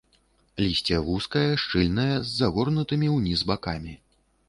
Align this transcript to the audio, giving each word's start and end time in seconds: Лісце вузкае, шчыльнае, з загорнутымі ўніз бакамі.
Лісце 0.63 0.97
вузкае, 1.09 1.45
шчыльнае, 1.65 2.09
з 2.19 2.29
загорнутымі 2.41 3.15
ўніз 3.17 3.49
бакамі. 3.53 3.93